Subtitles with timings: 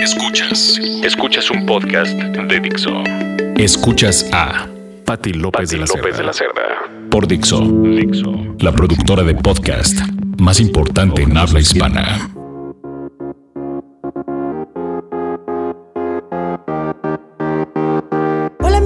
[0.00, 0.80] Escuchas.
[1.04, 2.90] Escuchas un podcast de Dixo.
[3.56, 4.66] Escuchas a
[5.04, 6.62] Patti López, de, la López de la Cerda.
[7.10, 7.60] Por Dixo.
[7.60, 8.32] Dixo.
[8.58, 9.98] La productora de podcast
[10.38, 12.28] más importante en habla hispana.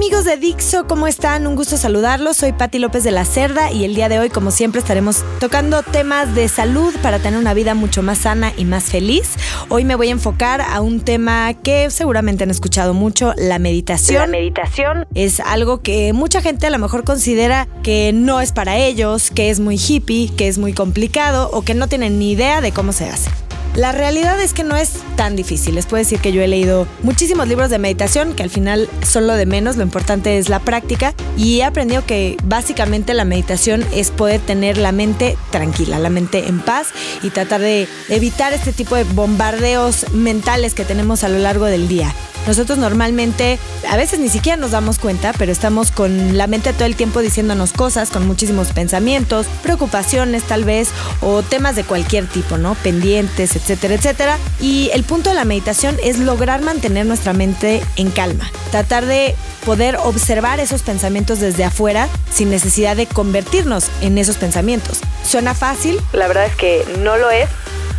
[0.01, 1.45] Amigos de Dixo, ¿cómo están?
[1.45, 2.37] Un gusto saludarlos.
[2.37, 5.83] Soy Patti López de la Cerda y el día de hoy, como siempre, estaremos tocando
[5.83, 9.35] temas de salud para tener una vida mucho más sana y más feliz.
[9.69, 14.21] Hoy me voy a enfocar a un tema que seguramente han escuchado mucho, la meditación.
[14.21, 18.77] La meditación es algo que mucha gente a lo mejor considera que no es para
[18.77, 22.59] ellos, que es muy hippie, que es muy complicado o que no tienen ni idea
[22.59, 23.29] de cómo se hace.
[23.75, 25.75] La realidad es que no es tan difícil.
[25.75, 29.27] Les puedo decir que yo he leído muchísimos libros de meditación, que al final son
[29.27, 33.85] lo de menos, lo importante es la práctica, y he aprendido que básicamente la meditación
[33.93, 36.89] es poder tener la mente tranquila, la mente en paz
[37.23, 41.87] y tratar de evitar este tipo de bombardeos mentales que tenemos a lo largo del
[41.87, 42.13] día.
[42.47, 43.59] Nosotros normalmente,
[43.89, 47.21] a veces ni siquiera nos damos cuenta, pero estamos con la mente todo el tiempo
[47.21, 50.89] diciéndonos cosas, con muchísimos pensamientos, preocupaciones tal vez,
[51.21, 52.75] o temas de cualquier tipo, ¿no?
[52.75, 54.37] Pendientes, etcétera, etcétera.
[54.59, 58.49] Y el punto de la meditación es lograr mantener nuestra mente en calma.
[58.71, 64.99] Tratar de poder observar esos pensamientos desde afuera sin necesidad de convertirnos en esos pensamientos.
[65.23, 65.99] ¿Suena fácil?
[66.13, 67.47] La verdad es que no lo es,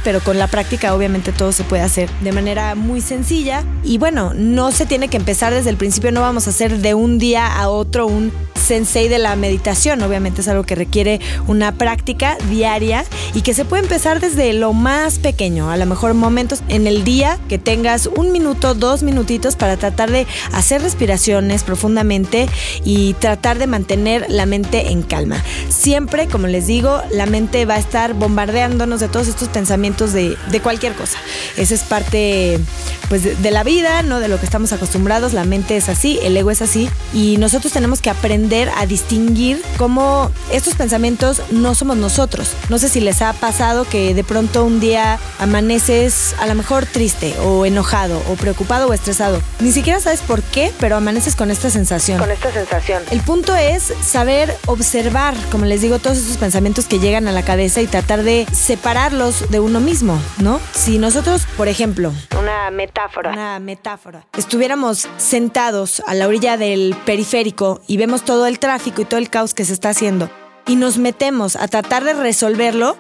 [0.05, 3.65] pero con la práctica obviamente todo se puede hacer de manera muy sencilla.
[3.83, 6.95] Y bueno, no se tiene que empezar desde el principio, no vamos a hacer de
[6.95, 11.73] un día a otro un sensei de la meditación, obviamente es algo que requiere una
[11.73, 16.63] práctica diaria y que se puede empezar desde lo más pequeño, a lo mejor momentos
[16.69, 22.49] en el día que tengas un minuto, dos minutitos para tratar de hacer respiraciones profundamente
[22.85, 25.43] y tratar de mantener la mente en calma.
[25.69, 30.37] Siempre, como les digo, la mente va a estar bombardeándonos de todos estos pensamientos de,
[30.63, 31.19] cualquier cosa.
[31.57, 32.61] Esa es parte
[33.09, 34.21] pues, de, la vida, ¿no?
[34.21, 35.33] De lo que estamos acostumbrados.
[35.33, 36.89] La mente es así, el ego es así.
[37.13, 42.51] Y nosotros tenemos que aprender a distinguir cómo estos pensamientos no somos nosotros.
[42.69, 46.85] No sé si les ha pasado que de pronto un día amaneces a lo mejor
[46.85, 49.41] triste o enojado o preocupado o estresado.
[49.61, 52.19] Ni siquiera sabes por qué, pero amaneces con esta sensación.
[52.19, 53.03] Con esta sensación.
[53.11, 57.43] El punto es saber observar, como les digo, todos esos pensamientos que llegan a la
[57.43, 60.61] cabeza y tratar de separarlos de uno mismo, ¿no?
[60.73, 67.81] Si nosotros, por ejemplo, una metáfora, una metáfora, estuviéramos sentados a la orilla del periférico
[67.87, 70.31] y vemos todo el tráfico y todo el caos que se está haciendo
[70.67, 72.97] y nos metemos a tratar de resolverlo,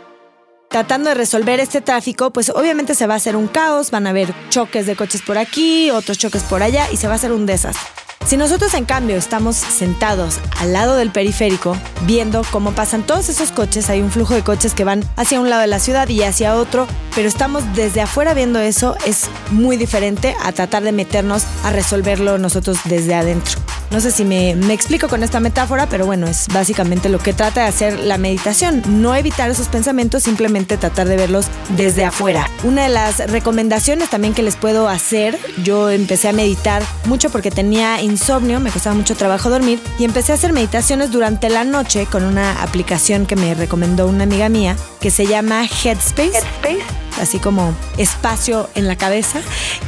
[0.72, 4.10] tratando de resolver este tráfico, pues obviamente se va a hacer un caos, van a
[4.10, 7.31] haber choques de coches por aquí, otros choques por allá y se va a hacer
[7.31, 7.87] un desastre.
[8.27, 13.50] Si nosotros en cambio estamos sentados al lado del periférico, viendo cómo pasan todos esos
[13.50, 16.22] coches, hay un flujo de coches que van hacia un lado de la ciudad y
[16.22, 21.44] hacia otro, pero estamos desde afuera viendo eso, es muy diferente a tratar de meternos
[21.65, 23.61] a resolverlo nosotros desde adentro.
[23.93, 27.61] No sé si me, explico con esta metáfora, pero bueno, es básicamente lo que trata
[27.63, 28.83] de hacer la meditación.
[28.87, 32.49] No evitar esos pensamientos, simplemente tratar de verlos desde afuera.
[32.65, 37.51] Una de las recomendaciones también que les puedo hacer, yo empecé a meditar mucho porque
[37.51, 42.07] tenía insomnio, me costaba mucho trabajo dormir y empecé a hacer meditaciones durante la noche
[42.07, 46.33] con una aplicación que me recomendó una amiga mía que se llama Headspace.
[46.33, 49.41] Headspace así como espacio en la cabeza.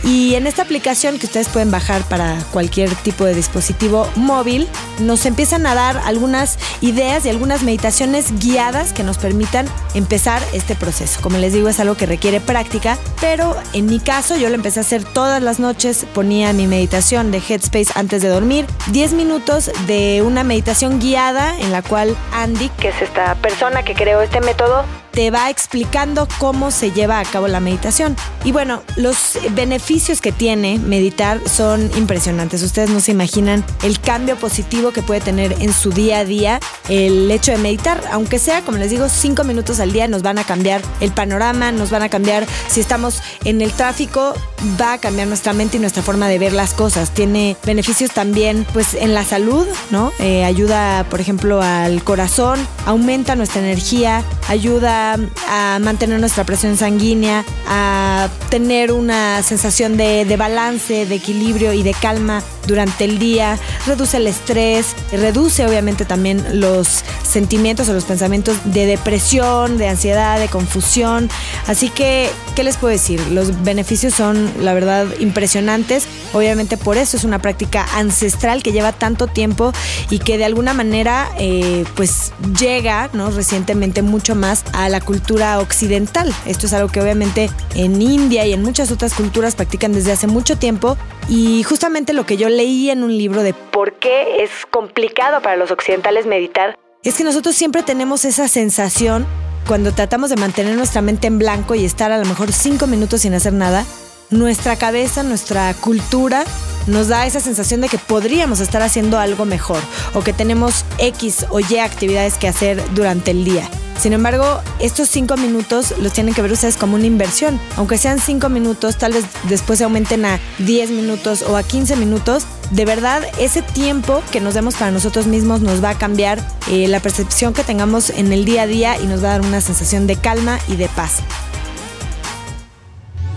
[0.03, 4.69] Y en esta aplicación que ustedes pueden bajar para cualquier tipo de dispositivo móvil,
[5.01, 10.75] nos empiezan a dar algunas ideas y algunas meditaciones guiadas que nos permitan empezar este
[10.75, 11.21] proceso.
[11.21, 14.81] Como les digo, es algo que requiere práctica, pero en mi caso yo lo empecé
[14.81, 19.71] a hacer todas las noches, ponía mi meditación de Headspace antes de dormir, 10 minutos
[19.87, 24.41] de una meditación guiada en la cual Andy, que es esta persona que creó este
[24.41, 24.85] método,
[25.15, 28.17] te va explicando cómo se lleva a cabo la meditación.
[28.45, 32.63] Y bueno, los beneficios que tiene meditar son impresionantes.
[32.63, 36.61] Ustedes no se imaginan el cambio positivo que puede tener en su día a día
[36.89, 38.03] el hecho de meditar.
[38.11, 41.71] Aunque sea, como les digo, cinco minutos al día nos van a cambiar el panorama,
[41.71, 44.35] nos van a cambiar, si estamos en el tráfico,
[44.81, 47.11] va a cambiar nuestra mente y nuestra forma de ver las cosas.
[47.11, 50.13] Tiene beneficios también pues en la salud, ¿no?
[50.19, 57.45] Eh, ayuda, por ejemplo, al corazón, aumenta nuestra energía, ayuda a, mantener nuestra presión sanguínea,
[57.69, 64.17] a tener una sensación de, balance, de equilibrio y de calma durante el día, reduce
[64.17, 70.49] el estrés, reduce obviamente también los sentimientos o los pensamientos de depresión, de ansiedad, de
[70.49, 71.29] confusión.
[71.67, 73.21] Así que, ¿qué les puedo decir?
[73.31, 76.07] Los beneficios son, la verdad, impresionantes.
[76.33, 79.73] Obviamente por eso es una práctica ancestral que lleva tanto tiempo
[80.11, 83.31] y que de alguna manera, eh, pues llega, ¿no?
[83.31, 86.33] Recientemente mucho más a cultura occidental.
[86.47, 90.27] Esto es algo que obviamente en India y en muchas otras culturas practican desde hace
[90.27, 90.97] mucho tiempo
[91.29, 95.57] y justamente lo que yo leí en un libro de ¿Por qué es complicado para
[95.57, 96.77] los occidentales meditar?
[97.05, 99.27] es que nosotros siempre tenemos esa sensación
[99.67, 103.23] cuando tratamos de mantener nuestra mente en blanco y estar a lo mejor cinco minutos
[103.23, 103.85] sin hacer nada,
[104.31, 106.45] nuestra cabeza, nuestra cultura
[106.87, 109.79] nos da esa sensación de que podríamos estar haciendo algo mejor
[110.15, 113.69] o que tenemos X o Y actividades que hacer durante el día.
[113.99, 117.59] Sin embargo, estos cinco minutos los tienen que ver ustedes como una inversión.
[117.77, 121.97] Aunque sean cinco minutos, tal vez después se aumenten a 10 minutos o a 15
[121.97, 122.45] minutos.
[122.71, 126.39] De verdad, ese tiempo que nos demos para nosotros mismos nos va a cambiar
[126.71, 129.43] eh, la percepción que tengamos en el día a día y nos va a dar
[129.43, 131.21] una sensación de calma y de paz.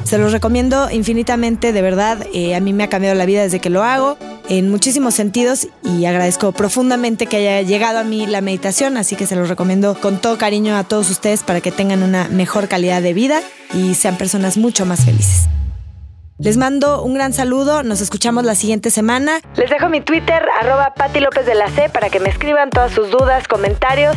[0.04, 2.26] Se los recomiendo infinitamente, de verdad.
[2.34, 4.18] eh, a mí me ha cambiado la vida desde que lo hago
[4.50, 9.26] en muchísimos sentidos y agradezco profundamente que haya llegado a mí la meditación, así que
[9.26, 13.02] se los recomiendo con todo cariño a todos ustedes para que tengan una mejor calidad
[13.02, 13.42] de vida
[13.74, 15.48] y sean personas mucho más felices.
[16.40, 19.40] Les mando un gran saludo, nos escuchamos la siguiente semana.
[19.56, 22.92] Les dejo mi Twitter, arroba Pati López de la C, para que me escriban todas
[22.92, 24.16] sus dudas, comentarios.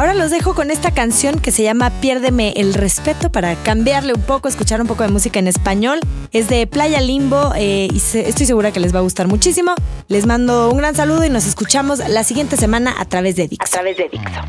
[0.00, 4.22] Ahora los dejo con esta canción que se llama Piérdeme el respeto para cambiarle un
[4.22, 6.00] poco, escuchar un poco de música en español.
[6.32, 9.74] Es de Playa Limbo eh, y estoy segura que les va a gustar muchísimo.
[10.08, 13.46] Les mando un gran saludo y nos escuchamos la siguiente semana a través de A
[13.48, 13.70] Dix.
[13.70, 14.40] través de Dixo.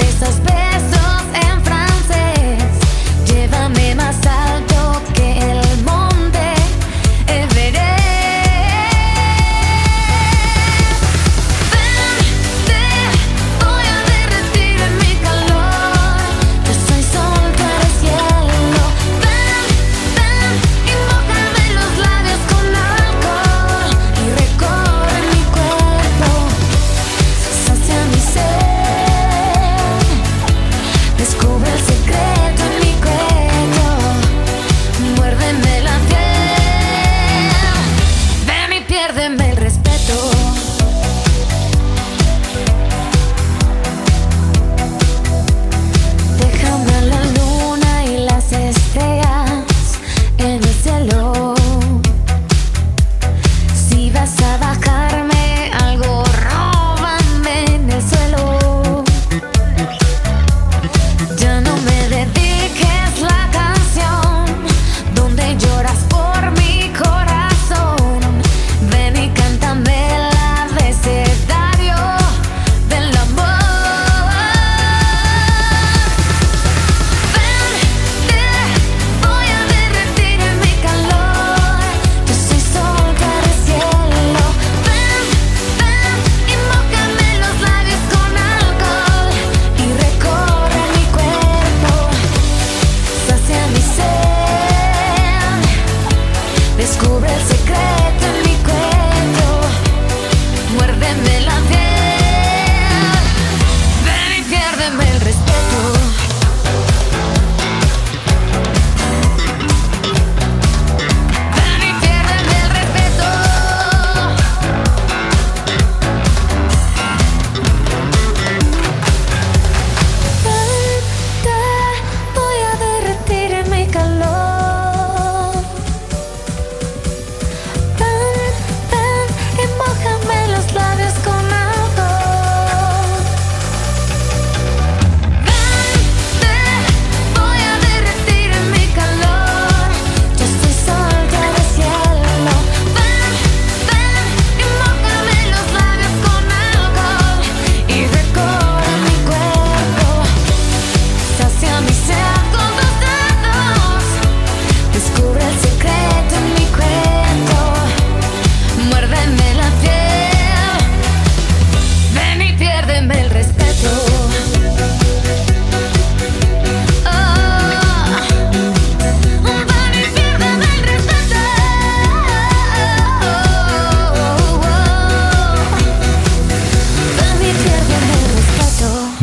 [0.00, 0.69] dessas pernas.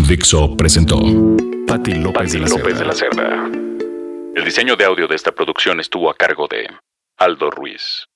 [0.08, 1.02] Dixo presentó
[1.68, 3.46] Patti López, de, la López de la Cerda.
[4.36, 6.70] El diseño de audio de esta producción estuvo a cargo de
[7.18, 8.08] Aldo Ruiz.